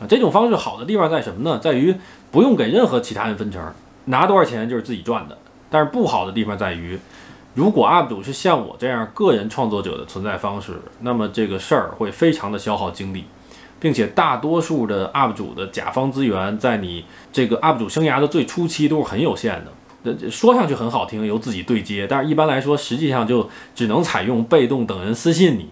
[0.00, 0.06] 啊。
[0.08, 1.58] 这种方式好的地方在什么呢？
[1.58, 1.94] 在于
[2.30, 3.72] 不用给任何其他人分成，
[4.06, 5.38] 拿多少钱就是自己赚的。
[5.70, 6.98] 但是不好的地方在于，
[7.54, 13.24] 如果 UP 主是像我这样个人创作者的存在方式，那么这个事儿会非常的消耗精力。
[13.82, 19.72] 并且大多数的 UP 主的甲方资源，在你这个 UP 主生涯的最初期都是很有限的。
[20.04, 25.68] 那说上去很好听，由自己对接，但是一般来说，实际上就只能采用被动等人私信你，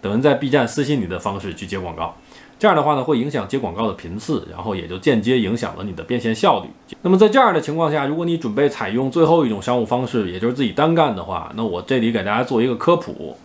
[0.00, 2.16] 等人在 B 站私信你的方式去接广告。
[2.58, 6.68] 这样的话呢，会影响接广告的频次，然后也就间接影响了你的变现效率。
[7.02, 13.36] 那么在这样的情况下，如果你准备采用最后一种商务方式，也就是自己单干的话，那我这里给大家做一个科普。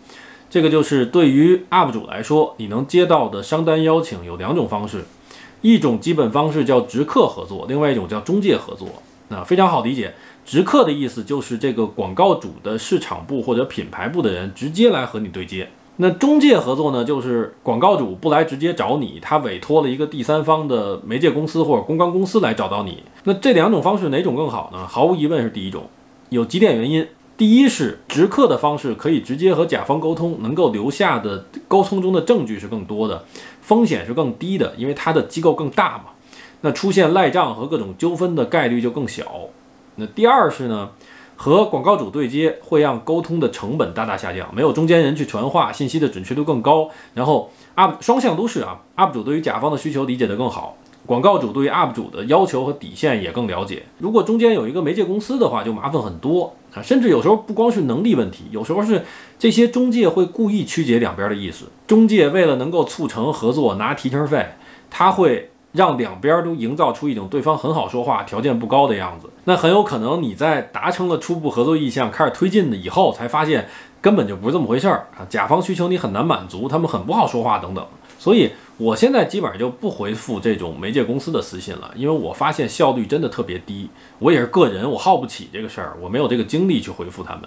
[0.50, 5.04] 这个就是对于 UP 主来说，你能接到的商单邀请有两种方式，
[5.62, 8.88] 一种基本方式叫直客合作，另外一种叫中介合作。
[9.30, 10.14] 那非常好理解，
[10.46, 15.68] 直客的意思就是这个广告主的市场部或者品牌部的人直接来和你对接。
[15.98, 23.04] 那中介合作呢，就是广告主不来直接找你，他委托了一个第三方的媒介公司或者公关公司来找到你。
[23.26, 24.88] 那这两种方式哪种更好呢？
[24.88, 25.90] 毫无疑问是第一种，
[26.30, 27.06] 有几点原因。
[27.38, 33.24] 第一是直客的方式，可以直接和甲方沟通，能够留下的沟通中的证据是更多的，
[33.62, 36.06] 风险是更低的，因为它的机构更大嘛，
[36.62, 39.24] 那出现赖账和各种纠纷的概率就更小。
[39.98, 40.90] 那第二是呢，
[41.36, 50.76] 和广告主对接会让沟通的成本大大下降，没有中间人去传话，信息的准确度更高，然后 UP 双向都是啊，UP 主对于甲方的需求理解的更好。
[51.06, 53.84] 广告主对于 UP 主的要求和底线也更了解。
[54.00, 59.04] 如果中间有一个媒介公司的话，就麻烦很多甚至有时候不光是能力问题，有时候是
[59.38, 61.66] 这些中介会故意曲解两边的意思。
[61.86, 64.46] 中介为了能够促成合作拿提成费，
[64.90, 69.30] 他会让两边都营造出一种对方很好说话、条件不高的样子。
[69.44, 73.68] 那很有可能你在达成了初步合作意向、开始推进的以后，才发现
[74.02, 75.26] 根本就不是这么回事儿啊。
[75.30, 77.86] 甲方需求你很难满足，他们很不好说话等等。
[78.20, 83.90] 所以我现在基本上就不回复这种媒介公司的私信了，因为我发现效率真的特别低。
[84.20, 87.44] 我也是个人，我耗不起这个事儿，我没有这个精力去回复他们。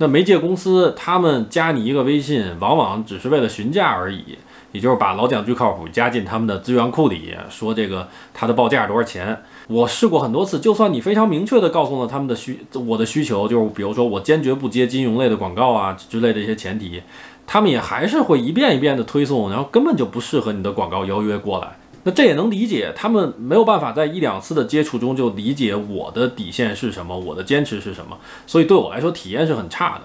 [0.00, 4.38] 那媒介公司他们加你一个微信，往往只是为了询价而已，
[4.70, 9.42] 也就是把老蒋最靠谱加进他们的资源库里，说这个他的报价多少钱。
[9.66, 17.02] 我试过很多次，就算你非常明确的告诉了他们的需我的需求，就是比如说我坚决不接金融类的广告啊之类的一些前提。
[17.48, 21.78] 他们也还是会一遍一遍的推送，然后根本就不适合你的广告邀约过来。
[22.04, 30.02] 那这也能理解，他们没有办法在一两次的接触中就理解我的底线是什么，我的坚持是什么，所以对我来说体验是很差的。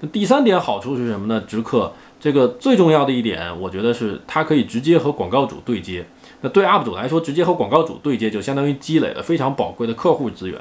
[0.00, 1.42] 那第三点好处是什么呢？
[1.46, 6.06] 直客这个最重要的一点，我觉得是它可以直接和广告主对接。
[6.42, 10.60] 那对 UP 主来说，直接和广告主对接就相当于积累了非常宝贵的客户资源，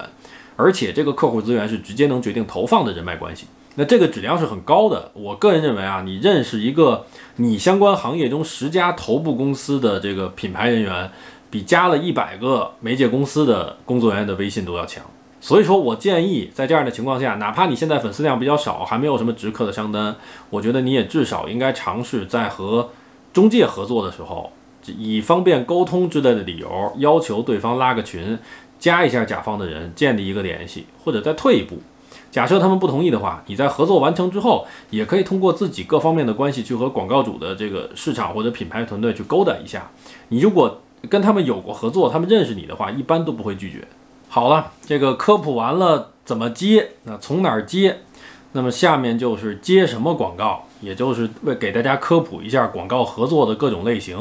[0.56, 3.48] 而且这个客户资源是直接能决定投放的人脉关系。
[3.76, 7.06] 那这个质量是很高的，我个人认为啊，你认识一个
[7.38, 11.10] 你相关行业中十家头部公司的这个品牌人员，
[11.50, 15.04] 比加了一百个媒介公司的工作人员的微信都要强。
[15.40, 20.16] 所以说我建议，在这样的情况下，哪怕你现在粉丝量比较少，还没有什么直客的商单，
[20.50, 22.90] 我觉得你也至少应该尝试在和
[23.32, 24.52] 中介合作的时候，
[24.86, 28.38] 以方便沟通之类的理由，要求对方拉个群，
[28.78, 31.82] 加一下甲方的人，建立一个联系，或者再退一步。
[32.32, 39.92] 假设他们不同意的话，你在合作完成之后，也可以通过自己各方面的关系去和广告主的这个市场或者品牌团队去勾搭一下。
[40.30, 43.86] 你如果跟他们有过合作，他们认识你的话，一般都不会拒绝。
[44.30, 47.98] 好了，这个科普完了怎么接，那从哪儿接？
[48.54, 54.18] 那么下面就是接什么广告，也就是为给大家科普一下广告合作的各种类型。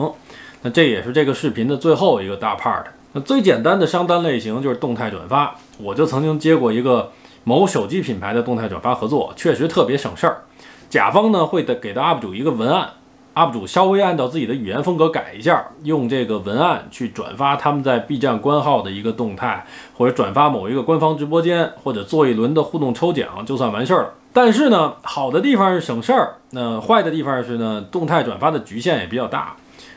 [0.62, 2.85] 那这也是这个视频的最后一个大 part。
[3.12, 7.12] 那最简单的商单类型就是动态转发，我就曾经接过一个。
[7.44, 10.42] 某手机品牌的动态转发合作确实特别省事儿，
[10.88, 12.90] 甲方呢会的给到 UP 主一个文案
[13.35, 24.14] ，UP 主稍微按照自己的语言风格改一下，用这个文案去转发他们在 B 站官号的一个动态，或者转发某一个官方直播间，或者做一轮的互动抽奖，就算完事儿了。
[24.33, 29.57] 但是呢，好的地方是省事儿，那坏的地方是呢，动态转发的局限也比较大，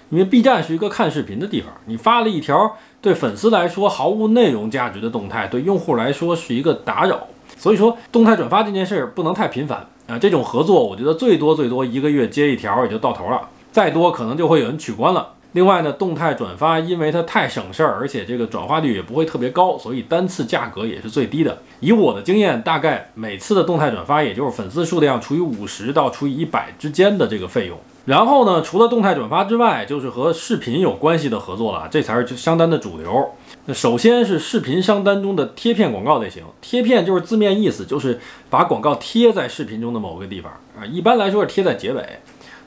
[0.10, 7.27] 因为 B 站是一个看视频的地方，你发了一条对粉丝来说毫无内容价值的动态，对用户来说是一个打扰。
[7.63, 10.19] 所以说，动态转发这件事儿不能太频繁啊。
[10.19, 13.39] 这种合作，我觉得最多最多一个月接一条也就到头了，
[13.71, 15.30] 再多可能就会有人取关了。
[15.54, 21.58] 另外呢，动态转发因为它太省事儿，而且这个转化率也不会特别高，所以单次价格也是最低的。
[21.80, 27.78] 以我的经验，大概每次的动态转发也就是粉丝数量除以五十到除以一百之间的这个费用。
[28.04, 33.32] 然后呢，除了动态转发之外，就是和视频有关系的合作了，这才是相当的主流。
[33.65, 42.02] 那首先是视频商单中的贴片广告类型，贴片就是字面意思，就是把广告贴在视频中的某个地方啊，一般来说是贴在结尾。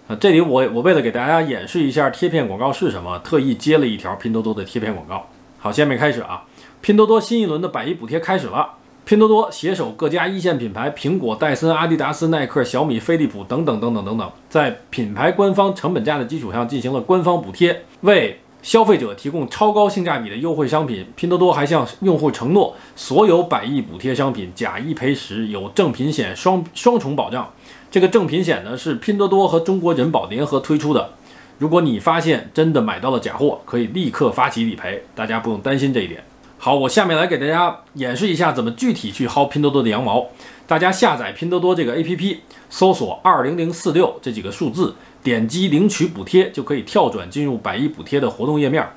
[0.08, 5.28] 啊，这里我我为了给大家演示一下贴片广告是什么，特意接了一条拼多多的贴片广告。
[5.58, 6.44] 好，下面开始啊，
[6.80, 8.74] 拼多多新一轮的百亿补贴开始了。
[9.04, 21.06] 拼多多携手各家一线品牌，苹果、戴森、阿迪达斯、耐克、小米、飞利浦等等等等等等，在品牌官方成本价的基础上进行了官方补贴，为消费者提供超高性价比的优惠商品。
[21.14, 27.48] 拼多多还向用户承诺，所有百亿补贴商品假一赔十，有正品险双双重保障。
[27.92, 31.10] 这个正品险呢是拼多多和中国人保联合推出的，
[31.58, 36.24] 如果你发现真的买到了假货，可以立刻发起理赔，大家不用担心这一点。
[36.58, 40.26] 好，我下面来给大家演示一下怎么具体去薅拼多多的羊毛。
[40.66, 48.88] 大家下载拼多多这个 APP，搜索二零零四六这几个数字，点击领取补贴，就可以跳转进入百亿补贴的活动页面。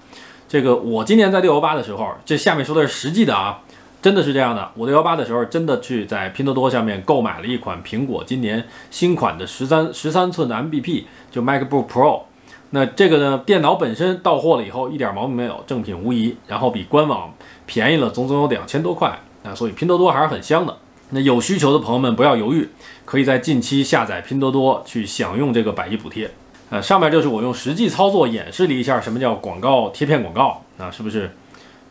[0.48, 3.62] 这个我今年在六幺八的时候，这下面说的是实际的啊，
[4.00, 4.70] 真的是这样的。
[4.76, 12.22] 我六幺八的时候，真的去在拼多多上面购买了一款苹果今年新款的十三十三寸的 MBP，就 MacBook Pro。
[12.70, 17.34] 那这个呢，电脑本身到货了以后，一点毛病没有，正品无疑，然后比官网。
[17.66, 20.78] 便宜了，总总有两千多块啊，所以拼多多还是很香的。
[21.12, 22.70] 那有需求的朋友们不要犹豫，
[23.06, 26.30] 可以在近期下载拼多多去享用这个百亿补贴。
[26.70, 31.32] 呃，上面就是我用实际操作演示了一下什么叫广告贴片广告啊，是不是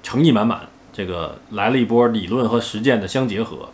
[0.03, 0.61] 诚意满满？
[0.93, 3.69] 这个来了一波理论和实践的相结合。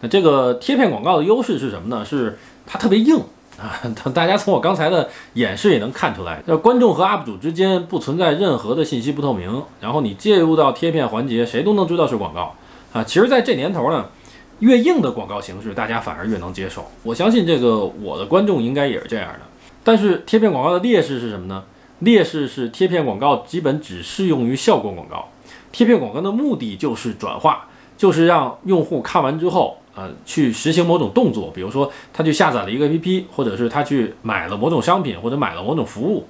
[0.00, 2.04] 那这个贴片广告的优势是什么呢？
[2.04, 3.20] 是它特别硬。
[3.56, 3.80] 啊，
[4.12, 12.56] 大家从我刚才的演示也能看出来，那观众和 UP 主之间不存在任何的信息不透明，然后你介入到贴片环节，谁都能知道是广告
[12.92, 13.04] 啊。
[13.04, 14.06] 其实，在这年头呢，
[14.60, 16.84] 越硬的广告形式，大家反而越能接受。
[17.02, 19.40] 我相信这个我的观众应该也是这样的。
[19.82, 21.64] 但是，贴片广告的劣势是什么呢？
[22.00, 25.28] 劣势是贴片广告基本只适用于效果广告。
[25.72, 29.78] 贴片广告的目的就是转化，就是让用户看完之后。
[29.96, 36.26] 呃，去实行某种动作，比如说他去下载了一个 APP，或者是他去买了某种商品，或者买了某种服务，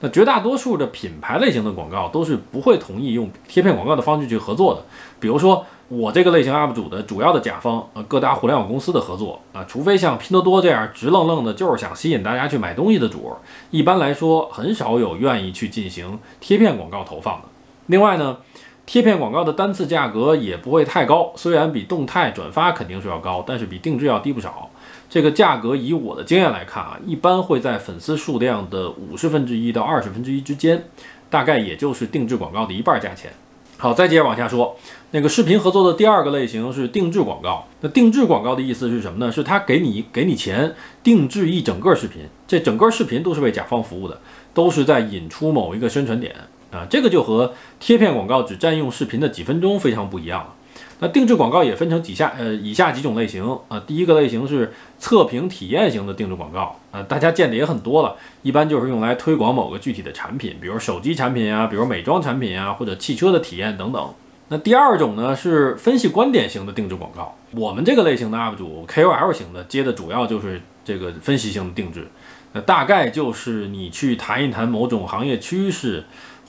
[0.00, 4.82] 那绝大多数的品牌类型的广告都是不会同意用贴片广告的方式去合作的。
[5.18, 13.36] 比如说我这个类型 UP 主的主要的甲方，呃，各大互联网公司的合作啊，除非像拼多多这样直愣愣的，就是想吸引大家去买东西的主儿，
[13.70, 17.48] 一般来说很少有愿意去进行贴片广告投放的。
[17.86, 18.38] 另外呢，
[18.86, 24.68] 贴片广告的单次价格也不会太高，虽然比动态转发肯定是要高，但是比定制要低不少。
[25.14, 30.86] 这个价格以我的经验来看啊，一般会在粉丝数量的五十分之一到二十分之一之间，
[31.30, 33.32] 大概也就是定制广告的一半价钱。
[33.78, 34.76] 好，再接着往下说，
[35.12, 37.68] 那个视频合作的第二个类型是定制广告。
[37.80, 39.30] 那定制广告的意思是什么呢？
[39.30, 44.18] 是他给你给你钱定制一整个视频，这整个视频都是为甲方服务的，
[44.52, 46.34] 都是在引出某一个宣传点
[46.72, 50.54] 啊，这个就和贴片广告只占用视频的几分钟非常不一样了。
[51.00, 53.82] 那定制广告也分成几下，呃，以下几种类型啊。
[53.86, 64.14] 第一个类型是测评体验型的定制广告啊，大家见的也很多了，一般就是用来推广某个具体的产品，比如手机产品啊，比如美妆产品啊，或者汽车的体验等等。
[64.48, 72.06] 那第二种呢是分析观点型的定制广告，我们这个类型的 UP 主 KOL 型的接的主要就是这个分析性的定制，
[72.52, 76.04] 那大概就是你去谈一谈某种行业趋势。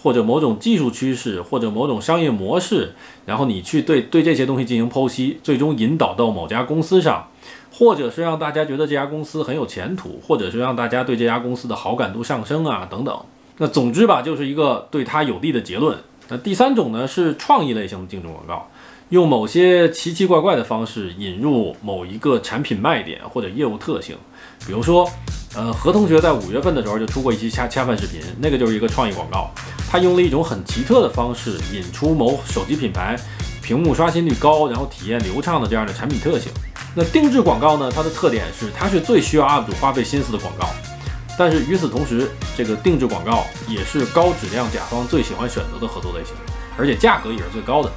[0.05, 2.93] 或者某种技术趋势，或者某种商业模式，
[3.25, 7.27] 然后你去对对这些东西进行剖析，最终引导到某家公司上，
[7.71, 13.19] 或者是让大家觉得这家公司很有前途，或者是让大家对这家公司的好感度上升啊等等。
[13.57, 15.97] 那总之吧，就是一个对他有利的结论。
[16.29, 18.69] 那第三种呢是创意类型的竞争广告，
[19.09, 24.15] 用某些奇奇怪怪的方式引入某一个产品卖点或者业务特性，
[24.67, 25.09] 比如说。
[25.57, 29.49] 呃，何同学在五月份的时候就出过一期恰恰饭视频，那个就是一个创意广告，
[29.89, 33.15] 他用了一种很奇特的方式引出某手机品牌
[33.61, 36.51] 屏幕刷新率高，然后体验流畅的这样的产品特性。
[36.95, 40.67] 那定制广告呢，它的特点是它是最需要 UP 主花费心思的广告，
[41.37, 46.33] 但是与此同时，这个定制广告也是高质量甲方最喜欢选择的合作类型，
[46.77, 47.91] 而且价格也是最高的。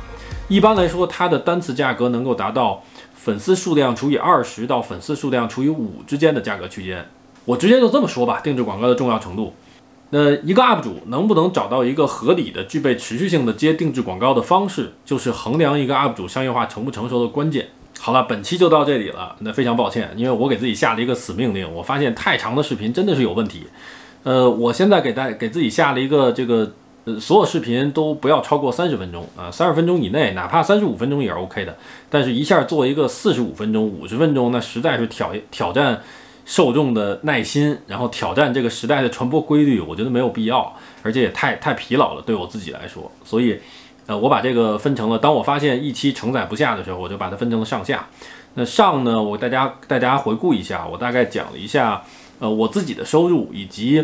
[0.49, 2.83] 一般来说，它的单次价格能够达到
[3.15, 7.07] 粉丝数量除以二十到粉丝数量除以五之间的价格区间。
[7.45, 9.55] 我直接就这么说吧，定制广告的重要程度。
[10.11, 17.69] 那一个 UP 主能不能找到一个合理的、具备持续性的接定制广告的方式，就是衡量一个 UP 主商业化成不成熟的关键。
[18.01, 19.37] 好了，本期就到这里了。
[19.41, 23.65] 那非常抱歉，因为我给自己下了一个死命令，我发现太长的视频真的是有问题。
[24.23, 26.73] 呃，我现在给大给自己下了一个这个，
[27.05, 31.77] 呃，所有视频都不要超过三十分钟啊，三十分钟以内，哪怕三十五分钟也是 OK 的。
[32.09, 36.01] 但是一下做一个四十五分钟、五十分钟，那实在是挑挑战。
[36.49, 43.13] 受众的耐心，然后挑战这个时代的传播规律，我觉得没有必要，而且也太太疲劳了，对我自己来说。
[43.23, 43.61] 所以，
[44.07, 48.09] 呃，我把这个分成了，当我发现一期承载不下的时候，我就把它分成了上下。
[48.55, 52.03] 那上呢，我大家大家回顾一下，我大概讲了一下，
[52.39, 54.03] 呃，我自己的收入，以及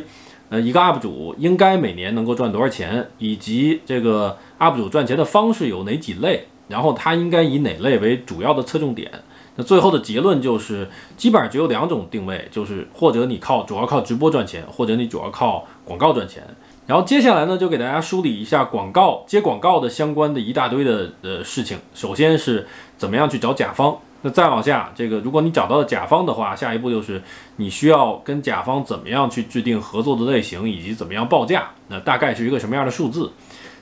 [0.51, 9.11] 呃一个 UP 主应该每年能够赚多少钱，以及这个 UP 主赚钱的方式有哪几类，然后他应该以哪类为主要的侧重点。
[9.57, 16.43] 那最后的结论就是，基本上只有两种定位，就是或者你靠主要靠直播赚钱，或者你主要靠广告赚钱。
[16.87, 21.79] 然后接下来呢，就给大家梳理一下广告接广告的相关的一大堆的呃事情。
[21.95, 22.67] 首先是
[22.99, 27.23] 怎么样去找甲方，那再往下，这个如果你找到了甲方的话，下一步就是
[27.57, 33.33] 你需要跟甲方怎么样去制定合作的类型，以及怎么样报价，那大概是一个什么样的数字。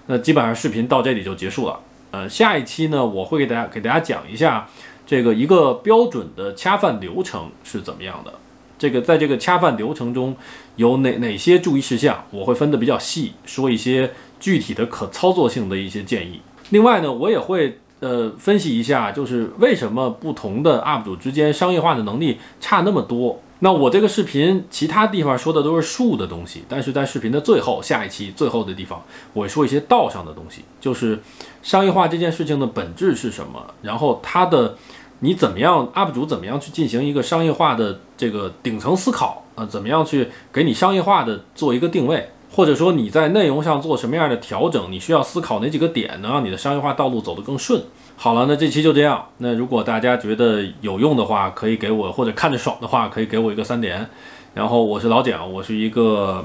[0.07, 1.81] 那基本上视频到这里就结束了。
[2.13, 4.69] 呃，下一期呢，我会给大家给大家讲一下。
[5.07, 8.33] 这个一个标准的恰饭流程是怎么样的？
[8.79, 10.35] 这个在这个恰饭流程中
[10.77, 12.25] 有哪哪些注意事项？
[12.31, 16.41] 我会分的比较细，说一些具体的可操作性的一些建议。
[16.71, 23.42] 另外呢，我也会呃分析一下，就是为什么不同的 UP 主之间商业化的能力差那么多。
[23.65, 29.01] 那我这个视频其他地方说的都是术的东西，但是在视频的最后，下一期最后的地方，
[29.33, 31.23] 我会说一些道上的东西，就是
[31.63, 34.77] 商业化这件事情的本质是什么，然后它的
[35.21, 47.81] 你怎么样，UP 主怎么样去进行一个商业化的这个顶层思考啊，怎么样去给你商业化的做一个定位，或者说你在内容上做什么样的调整，你需要思考哪几个点能让你的商业化道路走得更顺。
[48.23, 49.27] 好了，那这期就这样。
[49.39, 54.09] 那如果大家觉得有用的话，可以给我，或者看着爽的话，可以给我一个三连。
[54.55, 56.45] 然后我是老蒋，我是一个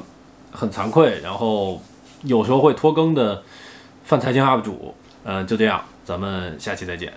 [0.52, 1.80] 很惭愧，然后
[2.24, 3.44] 有时候会拖更的
[4.04, 4.96] 饭财经 UP 主。
[5.24, 7.14] 嗯，就这样，咱们下期再见。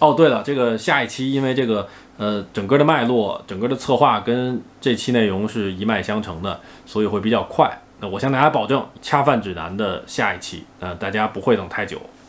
[0.00, 1.86] 哦，对了，这个下一期因为这个
[2.16, 7.80] 呃整个的脉络、整个的策划跟这期内容是一脉相承的，所以会比较快。
[8.00, 12.00] 那我向大家保证，恰饭指南的下一期，呃，大家不会等太久。